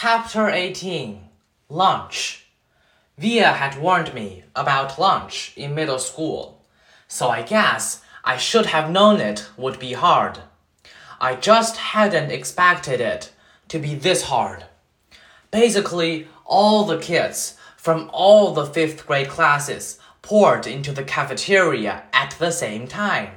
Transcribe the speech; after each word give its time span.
Chapter 0.00 0.48
18 0.48 1.28
Lunch 1.68 2.46
Via 3.16 3.54
had 3.54 3.80
warned 3.80 4.14
me 4.14 4.44
about 4.54 4.96
lunch 4.96 5.52
in 5.56 5.74
middle 5.74 5.98
school, 5.98 6.62
so 7.08 7.30
I 7.30 7.42
guess 7.42 8.00
I 8.22 8.36
should 8.36 8.66
have 8.66 8.92
known 8.92 9.20
it 9.20 9.48
would 9.56 9.80
be 9.80 9.94
hard. 9.94 10.38
I 11.20 11.34
just 11.34 11.76
hadn't 11.78 12.30
expected 12.30 13.00
it 13.00 13.32
to 13.66 13.80
be 13.80 13.96
this 13.96 14.22
hard. 14.22 14.66
Basically, 15.50 16.28
all 16.44 16.84
the 16.84 16.98
kids 17.00 17.56
from 17.76 18.08
all 18.12 18.54
the 18.54 18.66
fifth 18.66 19.04
grade 19.04 19.28
classes 19.28 19.98
poured 20.22 20.64
into 20.68 20.92
the 20.92 21.02
cafeteria 21.02 22.04
at 22.12 22.36
the 22.38 22.52
same 22.52 22.86
time, 22.86 23.32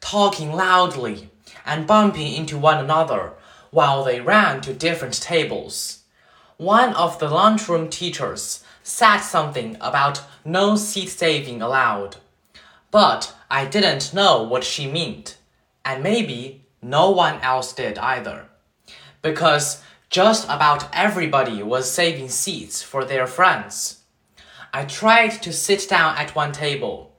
talking 0.00 0.50
loudly 0.50 1.30
and 1.64 1.86
bumping 1.86 2.34
into 2.34 2.58
one 2.58 2.78
another 2.78 3.34
while 3.72 4.04
they 4.04 4.20
ran 4.20 4.60
to 4.60 4.72
different 4.72 5.20
tables. 5.20 6.04
One 6.58 6.92
of 6.94 7.18
the 7.18 7.28
lunchroom 7.28 7.88
teachers 7.88 8.62
said 8.82 9.18
something 9.18 9.76
about 9.80 10.22
no 10.44 10.76
seat 10.76 11.08
saving 11.08 11.62
allowed, 11.62 12.16
but 12.90 13.34
I 13.50 13.64
didn't 13.64 14.14
know 14.14 14.42
what 14.42 14.62
she 14.62 14.86
meant, 14.86 15.38
and 15.84 16.02
maybe 16.02 16.66
no 16.82 17.10
one 17.10 17.40
else 17.40 17.72
did 17.72 17.96
either, 17.98 18.46
because 19.22 19.82
just 20.10 20.44
about 20.44 20.88
everybody 20.92 21.62
was 21.62 21.90
saving 21.90 22.28
seats 22.28 22.82
for 22.82 23.06
their 23.06 23.26
friends. 23.26 24.02
I 24.74 24.84
tried 24.84 25.40
to 25.42 25.52
sit 25.52 25.88
down 25.88 26.18
at 26.18 26.34
one 26.34 26.52
table, 26.52 27.14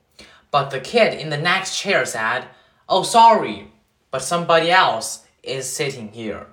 but 0.52 0.70
the 0.70 0.80
kid 0.80 1.20
in 1.20 1.30
the 1.32 1.38
next 1.38 1.80
chair 1.80 2.06
said, 2.06 2.46
Oh, 2.88 3.02
sorry, 3.02 3.72
but 4.12 4.22
somebody 4.22 4.70
else 4.70 5.23
is 5.44 5.70
sitting 5.70 6.10
here. 6.10 6.48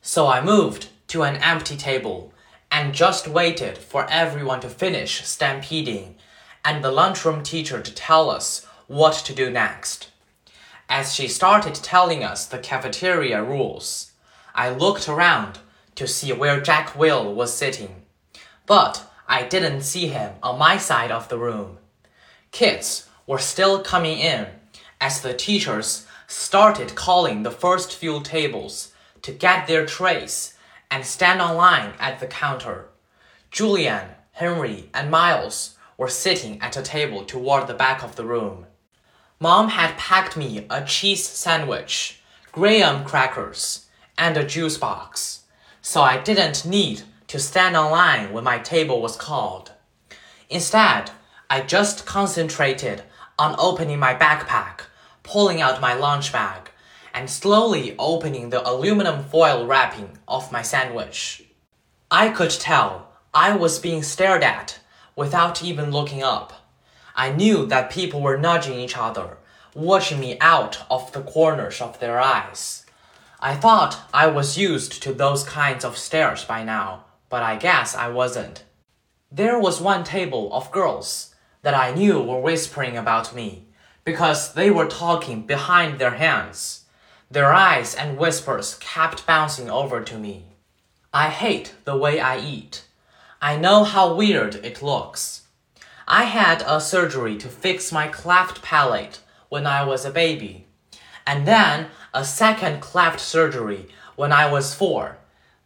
So 0.00 0.28
I 0.28 0.40
moved 0.40 0.88
to 1.08 1.24
an 1.24 1.36
empty 1.36 1.76
table 1.76 2.32
and 2.70 2.94
just 2.94 3.28
waited 3.28 3.76
for 3.76 4.06
everyone 4.08 4.60
to 4.60 4.68
finish 4.68 5.24
stampeding 5.24 6.14
and 6.64 6.82
the 6.82 6.92
lunchroom 6.92 7.42
teacher 7.42 7.80
to 7.80 7.94
tell 7.94 8.30
us 8.30 8.66
what 8.86 9.14
to 9.14 9.34
do 9.34 9.50
next. 9.50 10.10
As 10.88 11.14
she 11.14 11.26
started 11.26 11.74
telling 11.74 12.22
us 12.22 12.46
the 12.46 12.58
cafeteria 12.58 13.42
rules, 13.42 14.12
I 14.54 14.70
looked 14.70 15.08
around 15.08 15.58
to 15.96 16.06
see 16.06 16.32
where 16.32 16.60
Jack 16.60 16.96
Will 16.96 17.34
was 17.34 17.52
sitting, 17.52 18.02
but 18.66 19.04
I 19.28 19.42
didn't 19.42 19.82
see 19.82 20.06
him 20.08 20.34
on 20.42 20.58
my 20.58 20.76
side 20.76 21.10
of 21.10 21.28
the 21.28 21.38
room. 21.38 21.78
Kids 22.52 23.08
were 23.26 23.38
still 23.38 23.82
coming 23.82 24.18
in 24.18 24.46
as 25.00 25.20
the 25.20 25.34
teachers 25.34 26.05
started 26.26 26.94
calling 26.94 27.42
the 27.42 27.50
first 27.50 27.94
few 27.94 28.20
tables 28.22 28.92
to 29.22 29.32
get 29.32 29.66
their 29.66 29.86
trays 29.86 30.54
and 30.90 31.04
stand 31.04 31.40
on 31.40 31.56
line 31.56 31.92
at 31.98 32.20
the 32.20 32.26
counter. 32.26 32.88
Julian, 33.50 34.08
Henry, 34.32 34.90
and 34.92 35.10
Miles 35.10 35.76
were 35.96 36.08
sitting 36.08 36.60
at 36.60 36.76
a 36.76 36.82
table 36.82 37.24
toward 37.24 37.66
the 37.66 37.74
back 37.74 38.02
of 38.02 38.16
the 38.16 38.24
room. 38.24 38.66
Mom 39.40 39.68
had 39.68 39.96
packed 39.96 40.36
me 40.36 40.66
a 40.70 40.84
cheese 40.84 41.26
sandwich, 41.26 42.20
graham 42.52 43.04
crackers, 43.04 43.86
and 44.18 44.36
a 44.36 44.46
juice 44.46 44.78
box, 44.78 45.44
so 45.82 46.00
I 46.00 46.18
didn't 46.18 46.64
need 46.64 47.02
to 47.28 47.38
stand 47.38 47.76
on 47.76 47.90
line 47.90 48.32
when 48.32 48.44
my 48.44 48.58
table 48.58 49.02
was 49.02 49.16
called. 49.16 49.72
Instead, 50.48 51.10
I 51.50 51.60
just 51.60 52.06
concentrated 52.06 53.02
on 53.38 53.54
opening 53.58 53.98
my 53.98 54.14
backpack, 54.14 54.82
pulling 55.26 55.60
out 55.60 55.80
my 55.80 55.92
lunch 55.92 56.32
bag, 56.32 56.70
and 57.12 57.28
slowly 57.28 57.94
opening 57.98 58.50
the 58.50 58.66
aluminum 58.68 59.24
foil 59.24 59.66
wrapping 59.66 60.18
of 60.28 60.52
my 60.52 60.62
sandwich. 60.62 61.42
I 62.10 62.28
could 62.28 62.50
tell 62.50 63.08
I 63.34 63.56
was 63.56 63.78
being 63.78 64.02
stared 64.02 64.44
at 64.44 64.78
without 65.16 65.62
even 65.62 65.90
looking 65.90 66.22
up. 66.22 66.52
I 67.16 67.32
knew 67.32 67.66
that 67.66 67.90
people 67.90 68.20
were 68.20 68.38
nudging 68.38 68.78
each 68.78 68.96
other, 68.96 69.38
watching 69.74 70.20
me 70.20 70.38
out 70.40 70.84
of 70.90 71.12
the 71.12 71.22
corners 71.22 71.80
of 71.80 71.98
their 71.98 72.20
eyes. 72.20 72.84
I 73.40 73.54
thought 73.54 73.98
I 74.14 74.28
was 74.28 74.58
used 74.58 75.02
to 75.02 75.12
those 75.12 75.44
kinds 75.44 75.84
of 75.84 75.98
stares 75.98 76.44
by 76.44 76.64
now, 76.64 77.04
but 77.28 77.42
I 77.42 77.56
guess 77.56 77.94
I 77.94 78.08
wasn't. 78.08 78.64
There 79.32 79.58
was 79.58 79.80
one 79.80 80.04
table 80.04 80.52
of 80.52 80.70
girls 80.70 81.34
that 81.62 81.74
I 81.74 81.92
knew 81.92 82.20
were 82.20 82.40
whispering 82.40 82.96
about 82.96 83.34
me 83.34 83.66
because 84.06 84.54
they 84.54 84.70
were 84.70 84.86
talking 84.86 85.42
behind 85.42 85.98
their 85.98 86.12
hands. 86.12 86.84
Their 87.28 87.52
eyes 87.52 87.92
and 87.92 88.16
whispers 88.16 88.76
kept 88.76 89.26
bouncing 89.26 89.68
over 89.68 90.00
to 90.00 90.16
me. 90.16 90.44
I 91.12 91.28
hate 91.28 91.74
the 91.84 91.96
way 91.96 92.20
I 92.20 92.38
eat. 92.38 92.84
I 93.42 93.56
know 93.56 93.82
how 93.82 94.14
weird 94.14 94.54
it 94.54 94.80
looks. 94.80 95.42
I 96.06 96.22
had 96.22 96.62
a 96.64 96.80
surgery 96.80 97.36
to 97.38 97.48
fix 97.48 97.90
my 97.90 98.06
cleft 98.06 98.62
palate 98.62 99.18
when 99.48 99.66
I 99.66 99.82
was 99.84 100.04
a 100.04 100.10
baby, 100.12 100.66
and 101.26 101.46
then 101.46 101.88
a 102.14 102.24
second 102.24 102.80
cleft 102.80 103.18
surgery 103.18 103.88
when 104.14 104.30
I 104.30 104.48
was 104.50 104.72
four. 104.72 105.18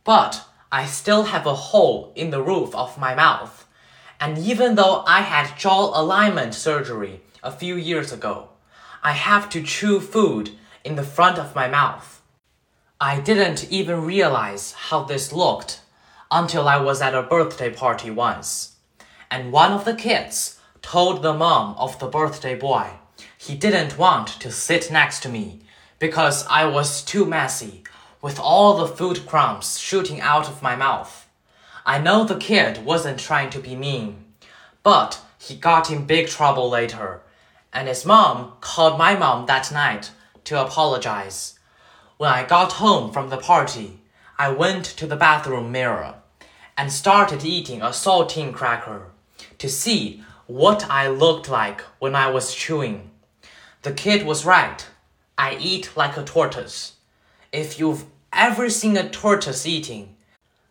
But 0.03 0.47
I 0.72 0.87
still 0.87 1.25
have 1.25 1.45
a 1.45 1.55
hole 1.55 2.11
in 2.17 2.31
the 2.31 2.43
roof 2.43 2.75
of 2.75 2.97
my 2.97 3.15
mouth. 3.15 3.67
And 4.19 4.39
even 4.39 4.77
though 4.77 5.05
I 5.07 5.21
had 5.21 5.59
jaw 5.59 5.93
alignment 6.01 6.55
surgery 6.55 7.21
a 7.43 7.51
few 7.51 7.77
years 7.77 8.12
ago, 8.12 8.49
I 9.03 9.12
have 9.12 9.49
to 9.51 9.62
chew 9.62 10.01
food 10.01 10.51
in 10.84 10.97
the 10.97 11.03
front 11.03 11.39
of 11.39 11.55
my 11.55 11.69
mouth. 11.69 12.21
I 13.01 13.21
didn't 13.21 13.71
even 13.71 14.05
realize 14.05 14.73
how 14.73 15.05
this 15.05 15.33
looked 15.33 15.81
until 16.31 16.69
I 16.69 16.78
was 16.78 17.01
at 17.01 17.15
a 17.15 17.23
birthday 17.23 17.71
party 17.71 18.11
once. 18.11 18.77
And 19.31 19.53
one 19.53 19.73
of 19.73 19.84
the 19.84 19.95
kids 19.95 20.61
told 20.83 21.23
the 21.23 21.33
mom 21.33 21.75
of 21.78 21.99
the 21.99 22.09
birthday 22.09 22.55
boy 22.55 22.91
he 23.37 23.55
didn't 23.55 23.99
want 23.99 24.28
to 24.28 24.53
sit 24.53 24.91
next 24.91 25.21
to 25.21 25.28
me 25.28 25.61
because 25.99 26.47
I 26.49 26.67
was 26.67 27.03
too 27.03 27.25
messy 27.25 27.84
with 28.21 28.39
all 28.39 28.77
the 28.77 28.87
food 28.87 29.27
crumbs 29.27 29.78
shooting 29.78 30.21
out 30.21 30.49
of 30.49 30.62
my 30.62 30.77
mouth. 30.77 31.27
I 31.87 31.99
know 31.99 32.25
the 32.25 32.37
kid 32.37 32.84
wasn't 32.84 33.19
trying 33.19 33.49
to 33.51 33.59
be 33.59 33.75
mean, 33.75 34.25
but 34.83 35.21
he 35.39 35.57
got 35.57 35.91
in 35.91 36.05
big 36.05 36.28
trouble 36.28 36.69
later, 36.69 37.22
and 37.73 37.89
his 37.89 38.05
mom 38.05 38.53
called 38.61 38.99
my 38.99 39.15
mom 39.15 39.47
that 39.47 39.73
night 39.73 40.11
to 40.45 40.61
apologize. 40.61 41.59
When 42.17 42.31
I 42.31 42.45
got 42.45 42.73
home 42.73 43.13
from 43.13 43.31
the 43.31 43.37
party, 43.39 44.01
I 44.39 44.51
went 44.51 44.85
to 44.85 45.07
the 45.07 45.17
bathroom 45.17 45.71
mirror 45.71 46.15
and 46.77 46.93
started 46.93 47.45
eating 47.45 47.83
a 47.83 47.91
saltine 47.91 48.53
cracker 48.53 49.11
to 49.59 49.69
see 49.69 50.25
what 50.47 50.91
I 50.91 51.09
looked 51.09 51.49
like 51.49 51.83
when 51.99 52.15
I 52.15 52.31
was 52.31 52.55
chewing. 52.55 53.11
The 53.83 53.93
kid 53.93 54.27
was 54.27 54.45
right. 54.45 54.87
I 55.39 55.57
eat 55.57 55.97
like 55.97 56.17
a 56.17 56.25
tortoise. 56.25 56.95
If 57.53 57.79
you've 57.79 58.05
ever 58.33 58.69
seen 58.69 58.97
a 58.97 59.09
tortoise 59.09 59.67
eating, 59.67 60.17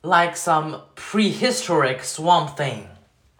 like 0.03 0.35
some 0.35 0.81
prehistoric 0.95 2.03
swamp 2.03 2.57
thing, 2.57 2.87